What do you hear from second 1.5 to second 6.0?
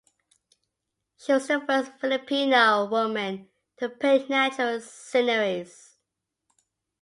first Filipino woman to paint natural sceneries.